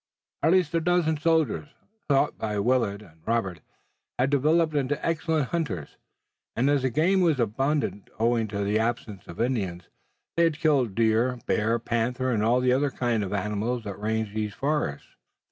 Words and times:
At 0.41 0.53
least 0.53 0.73
a 0.73 0.81
dozen 0.81 1.17
soldiers, 1.19 1.67
taught 2.09 2.35
by 2.39 2.57
Willet 2.57 3.03
and 3.03 3.21
Robert, 3.27 3.59
had 4.17 4.31
developed 4.31 4.73
into 4.73 5.05
excellent 5.05 5.49
hunters, 5.49 5.95
and 6.55 6.71
as 6.71 6.81
the 6.81 6.89
game 6.89 7.21
was 7.21 7.39
abundant, 7.39 8.09
owing 8.17 8.47
to 8.47 8.63
the 8.63 8.79
absence 8.79 9.27
of 9.27 9.39
Indians, 9.39 9.89
they 10.37 10.45
had 10.45 10.57
killed 10.57 10.95
deer, 10.95 11.37
bear, 11.45 11.77
panther 11.77 12.31
and 12.31 12.41
all 12.41 12.61
the 12.61 12.73
other 12.73 12.89
kinds 12.89 13.23
of 13.23 13.31
animals 13.31 13.83
that 13.83 13.99
ranged 13.99 14.33
these 14.33 14.55
forests. 14.55 15.09